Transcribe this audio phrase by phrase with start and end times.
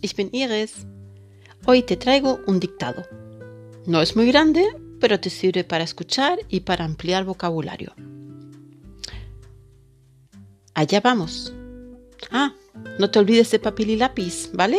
[0.00, 0.86] ich bin Iris.
[1.66, 3.04] Hoy te traigo un dictado.
[3.86, 4.64] No es muy grande,
[4.98, 7.94] pero te sirve para escuchar y para ampliar vocabulario.
[10.74, 11.54] Allá vamos.
[12.32, 12.54] Ah,
[12.98, 14.78] no te olvides de papel y lápiz, ¿vale?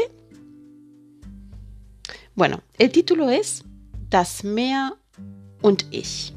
[2.36, 3.64] Bueno, el título es
[4.10, 4.98] Das Meer
[5.62, 6.34] und ich.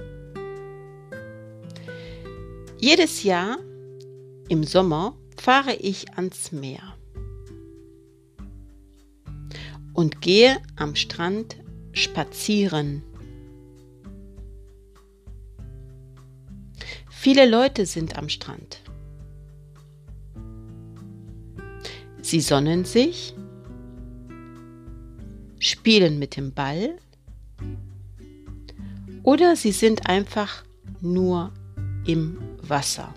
[2.78, 3.59] Jedes Jahr
[4.48, 6.99] im Sommer fahre ich ans Meer
[9.95, 11.57] und gehe am Strand
[11.93, 13.03] spazieren.
[17.11, 18.80] Viele Leute sind am Strand.
[22.23, 23.35] Sie sonnen sich,
[25.59, 26.97] spielen mit dem Ball
[29.23, 30.65] oder sie sind einfach
[31.01, 31.52] nur
[32.07, 33.15] im Wasser.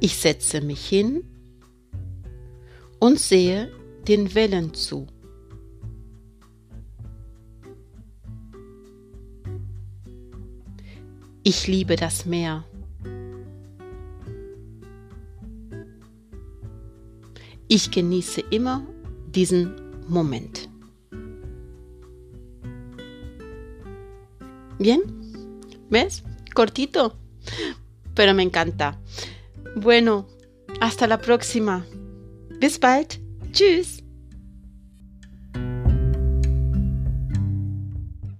[0.00, 1.22] Ich setze mich hin
[2.98, 3.72] und sehe
[4.06, 5.06] den Wellen zu.
[11.42, 12.64] Ich liebe das Meer.
[17.68, 18.86] Ich genieße immer
[19.28, 19.74] diesen
[20.08, 20.68] Moment.
[24.78, 25.02] Bien,
[25.88, 26.22] ¿ves?
[26.54, 27.14] Cortito,
[28.14, 29.00] pero me encanta.
[29.74, 30.26] Bueno,
[30.80, 31.84] hasta la próxima.
[32.60, 33.20] Bis bald.
[33.52, 34.05] Tschüss.